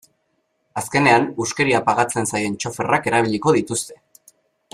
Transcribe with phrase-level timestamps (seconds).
[0.81, 4.01] Azkenean, huskeria pagatzen zaien txoferrak erabiliko dituzte.